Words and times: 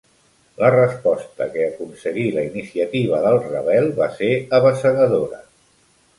La 0.59 0.69
resposta 0.75 1.47
que 1.57 1.65
aconseguí 1.73 2.23
la 2.39 2.47
iniciativa 2.47 3.21
del 3.27 3.39
Ravel 3.45 3.93
va 4.01 4.09
ser 4.19 4.33
abassegadora. 4.61 5.45